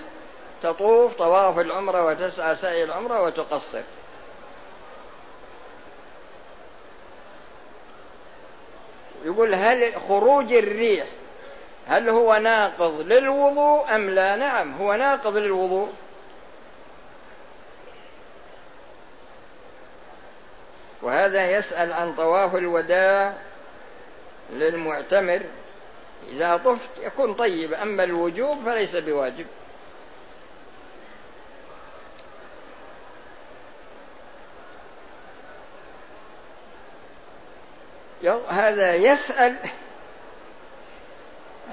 تطوف 0.63 1.15
طواف 1.15 1.59
العمرة 1.59 2.07
وتسعى 2.07 2.57
سعي 2.57 2.85
العمرة 2.85 3.23
وتقصر. 3.23 3.83
يقول 9.25 9.55
هل 9.55 9.93
خروج 10.09 10.53
الريح 10.53 11.07
هل 11.87 12.09
هو 12.09 12.37
ناقض 12.37 13.01
للوضوء 13.01 13.95
أم 13.95 14.11
لا؟ 14.11 14.37
نعم 14.37 14.75
هو 14.75 14.95
ناقض 14.95 15.37
للوضوء. 15.37 15.93
وهذا 21.03 21.51
يسأل 21.51 21.93
عن 21.93 22.15
طواف 22.15 22.55
الوداع 22.55 23.35
للمعتمر. 24.53 25.43
إذا 26.29 26.57
طفت 26.57 26.91
يكون 27.03 27.35
طيب 27.35 27.75
أما 27.75 28.05
الوجوب 28.05 28.65
فليس 28.65 28.97
بواجب. 28.97 29.47
هذا 38.49 38.95
يسأل 38.95 39.57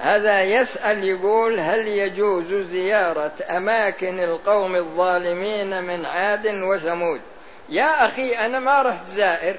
هذا 0.00 0.42
يسأل 0.42 1.04
يقول 1.04 1.60
هل 1.60 1.88
يجوز 1.88 2.54
زيارة 2.54 3.32
أماكن 3.50 4.18
القوم 4.20 4.76
الظالمين 4.76 5.82
من 5.84 6.06
عاد 6.06 6.46
وثمود؟ 6.46 7.20
يا 7.68 8.04
أخي 8.06 8.32
أنا 8.32 8.58
ما 8.58 8.82
رحت 8.82 9.06
زائر. 9.06 9.56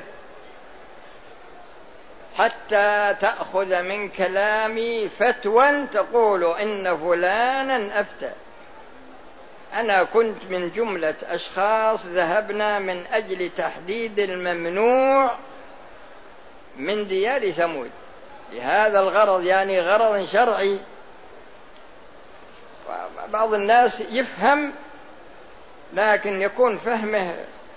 حتى 2.38 3.16
تأخذ 3.22 3.82
من 3.82 4.10
كلامي 4.10 5.10
فتوى 5.10 5.88
تقول 5.88 6.44
إن 6.46 6.98
فلانا 6.98 8.00
أفتى. 8.00 8.32
أنا 9.74 10.04
كنت 10.04 10.46
من 10.46 10.72
جملة 10.72 11.16
أشخاص 11.24 12.06
ذهبنا 12.06 12.80
من 12.80 13.08
أجل 13.08 13.50
تحديد 13.50 14.20
الممنوع 14.20 15.38
من 16.78 17.08
ديار 17.08 17.52
ثمود. 17.52 17.92
لهذا 18.56 19.00
الغرض 19.00 19.44
يعني 19.44 19.80
غرض 19.80 20.26
شرعي. 20.26 20.80
بعض 23.30 23.54
الناس 23.54 24.02
يفهم 24.12 24.74
لكن 25.94 26.42
يكون 26.42 26.78
فهمه 26.78 27.36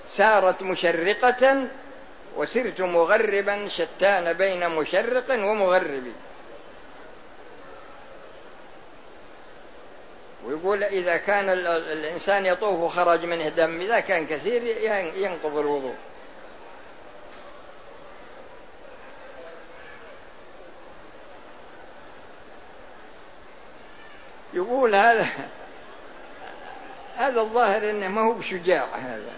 سارت 0.09 0.63
مشرقة 0.63 1.69
وسرت 2.37 2.81
مغربا 2.81 3.69
شتان 3.69 4.33
بين 4.33 4.69
مشرق 4.69 5.31
ومغرب. 5.31 6.13
ويقول 10.47 10.85
إذا 10.85 11.17
كان 11.17 11.49
الإنسان 11.69 12.47
يطوف 12.47 12.81
وخرج 12.81 13.25
منه 13.25 13.49
دم 13.49 13.81
إذا 13.81 14.01
كان 14.01 14.27
كثير 14.27 14.63
ينقض 15.17 15.57
الوضوء. 15.57 15.95
يقول 24.53 24.95
هذا 24.95 25.27
هذا 27.17 27.41
الظاهر 27.41 27.91
إنه 27.91 28.09
ما 28.09 28.21
هو 28.21 28.33
بشجاع 28.33 28.87
هذا. 28.95 29.33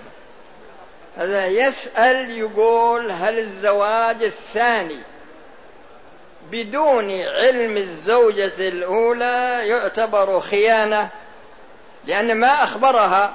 هذا 1.16 1.46
يسأل 1.46 2.30
يقول 2.30 3.10
هل 3.10 3.38
الزواج 3.38 4.22
الثاني 4.22 5.00
بدون 6.50 7.10
علم 7.20 7.76
الزوجة 7.76 8.68
الأولى 8.68 9.68
يعتبر 9.68 10.40
خيانة؟ 10.40 11.08
لأن 12.04 12.36
ما 12.36 12.64
أخبرها. 12.64 13.34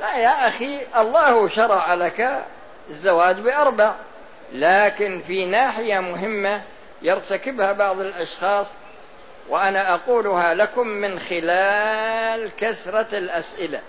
لا 0.00 0.16
يا 0.16 0.48
أخي 0.48 0.78
الله 0.96 1.48
شرع 1.48 1.94
لك 1.94 2.44
الزواج 2.90 3.36
بأربع 3.36 3.94
لكن 4.52 5.22
في 5.26 5.46
ناحية 5.46 5.98
مهمة 6.00 6.62
يرتكبها 7.02 7.72
بعض 7.72 8.00
الأشخاص 8.00 8.66
وأنا 9.48 9.94
أقولها 9.94 10.54
لكم 10.54 10.86
من 10.86 11.18
خلال 11.18 12.50
كثرة 12.56 13.18
الأسئلة. 13.18 13.82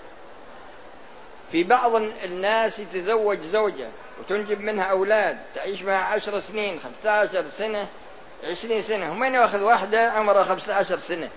في 1.52 1.64
بعض 1.64 1.94
الناس 1.94 2.78
يتزوج 2.78 3.38
زوجة 3.52 3.88
وتنجب 4.20 4.60
منها 4.60 4.84
أولاد 4.84 5.38
تعيش 5.54 5.82
معها 5.82 6.04
عشر 6.04 6.40
سنين 6.40 6.80
خمسة 6.80 7.10
عشر 7.10 7.44
سنة 7.58 7.86
عشرين 8.44 8.82
سنة 8.82 9.10
ومن 9.10 9.34
يأخذ 9.34 9.62
واحدة 9.62 10.10
عمرها 10.10 10.44
خمسة 10.44 10.74
عشر 10.74 10.98
سنة؟ 10.98 11.28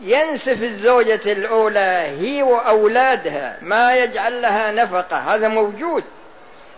ينسف 0.00 0.62
الزوجة 0.62 1.32
الأولى 1.32 2.16
هي 2.18 2.42
وأولادها 2.42 3.58
ما 3.62 3.96
يجعل 3.96 4.42
لها 4.42 4.70
نفقة 4.70 5.16
هذا 5.16 5.48
موجود. 5.48 6.04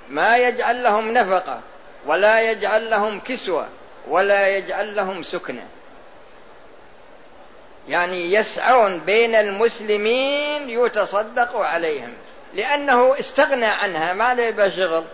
ما 0.09 0.37
يجعل 0.37 0.83
لهم 0.83 1.11
نفقة 1.11 1.61
ولا 2.07 2.51
يجعل 2.51 2.91
لهم 2.91 3.21
كسوة. 3.21 3.69
ولا 4.09 4.49
يجعل 4.49 4.97
لهم 4.97 5.23
سكنة. 5.23 5.67
يعني 7.89 8.33
يسعون 8.33 9.01
بين 9.01 9.35
المسلمين 9.35 10.71
يتصدق 10.71 11.57
عليهم. 11.57 12.15
لأنه 12.55 13.19
استغنى 13.19 13.67
عنها 13.67 14.13
ما 14.13 14.35
له 14.35 14.69
شغل. 14.69 15.05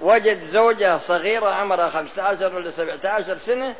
وجد 0.00 0.40
زوجة 0.40 0.98
صغيرة 0.98 1.50
عمرها 1.50 1.90
خمسة 1.90 2.22
عشر 2.22 2.56
ولا 2.56 2.70
سبعة 2.70 3.00
عشر 3.04 3.38
سنة. 3.38 3.74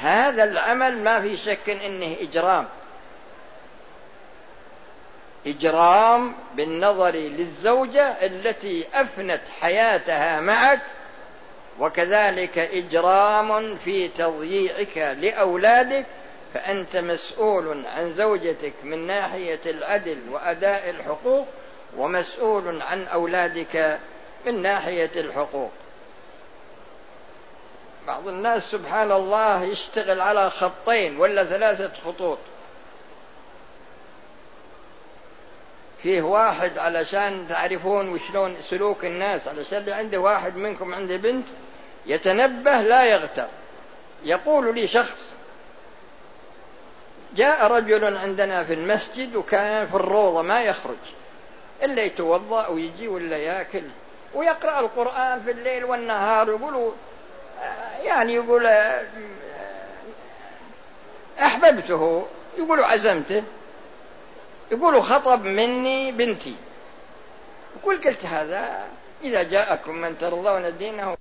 هذا 0.00 0.44
العمل 0.44 0.98
ما 1.04 1.20
في 1.20 1.36
شك 1.36 1.70
إنه 1.70 2.16
إجرام. 2.20 2.68
إجرام 5.46 6.34
بالنظر 6.54 7.10
للزوجة 7.10 8.08
التي 8.08 8.86
أفنت 8.94 9.40
حياتها 9.60 10.40
معك 10.40 10.80
وكذلك 11.80 12.58
إجرام 12.58 13.76
في 13.76 14.08
تضييعك 14.08 14.98
لأولادك 14.98 16.06
فأنت 16.54 16.96
مسؤول 16.96 17.86
عن 17.86 18.12
زوجتك 18.14 18.72
من 18.82 19.06
ناحية 19.06 19.60
العدل 19.66 20.18
وأداء 20.30 20.90
الحقوق 20.90 21.46
ومسؤول 21.96 22.82
عن 22.82 23.06
أولادك 23.06 23.98
من 24.46 24.62
ناحية 24.62 25.10
الحقوق. 25.16 25.70
بعض 28.06 28.28
الناس 28.28 28.70
سبحان 28.70 29.12
الله 29.12 29.64
يشتغل 29.64 30.20
على 30.20 30.50
خطين 30.50 31.16
ولا 31.20 31.44
ثلاثة 31.44 31.90
خطوط. 32.04 32.38
فيه 36.04 36.22
واحد 36.22 36.78
علشان 36.78 37.46
تعرفون 37.48 38.08
وشلون 38.08 38.56
سلوك 38.62 39.04
الناس 39.04 39.48
علشان 39.48 39.78
اللي 39.78 39.92
عنده 39.92 40.18
واحد 40.18 40.56
منكم 40.56 40.94
عنده 40.94 41.16
بنت 41.16 41.48
يتنبه 42.06 42.80
لا 42.80 43.04
يغتر. 43.04 43.46
يقول 44.22 44.74
لي 44.74 44.86
شخص 44.86 45.32
جاء 47.36 47.66
رجل 47.66 48.16
عندنا 48.16 48.64
في 48.64 48.74
المسجد 48.74 49.36
وكان 49.36 49.86
في 49.86 49.94
الروضة 49.94 50.42
ما 50.42 50.62
يخرج 50.62 50.96
إلا 51.82 52.02
يتوضأ 52.02 52.66
ويجي 52.66 53.08
ولا 53.08 53.36
يأكل 53.36 53.84
ويقرأ 54.34 54.80
القرآن 54.80 55.42
في 55.42 55.50
الليل 55.50 55.84
والنهار 55.84 56.48
يقول 56.48 56.92
يعني 58.02 58.34
يقول 58.34 58.68
أحببته 61.40 62.26
يقول 62.58 62.84
عزمته. 62.84 63.42
يقول 64.72 65.02
خطب 65.02 65.44
مني 65.44 66.12
بنتي. 66.12 66.56
يقول 67.80 68.00
قلت 68.02 68.26
هذا 68.26 68.84
إذا 69.24 69.42
جاءكم 69.42 69.94
من 69.94 70.18
ترضون 70.18 70.76
دينه 70.78 71.16